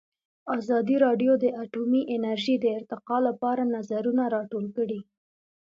ازادي 0.57 0.95
راډیو 1.05 1.33
د 1.43 1.45
اټومي 1.63 2.01
انرژي 2.15 2.55
د 2.59 2.65
ارتقا 2.77 3.17
لپاره 3.27 3.63
نظرونه 3.75 4.23
راټول 4.35 4.65
کړي. 4.77 4.99